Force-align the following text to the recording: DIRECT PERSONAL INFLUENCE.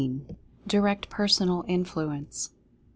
DIRECT 0.65 1.11
PERSONAL 1.11 1.63
INFLUENCE. 1.67 2.49